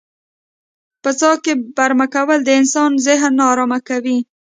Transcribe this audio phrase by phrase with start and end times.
[1.03, 4.17] په څاه کې برمه کول د انسان ذهن نا ارامه کوي.